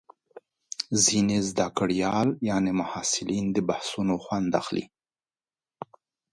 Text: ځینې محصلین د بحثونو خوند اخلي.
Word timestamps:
ځینې 1.03 2.71
محصلین 2.79 3.45
د 3.55 3.57
بحثونو 3.69 4.15
خوند 4.23 4.51
اخلي. 4.61 4.85